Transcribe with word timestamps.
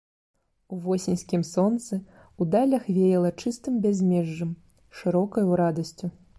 У 0.75 0.77
восеньскім 0.85 1.43
сонцы, 1.49 1.99
у 2.41 2.47
далях 2.57 2.89
веяла 2.97 3.31
чыстым 3.45 3.73
бязмежжам, 3.87 4.59
шырокаю 5.03 5.49
радасцю. 5.65 6.15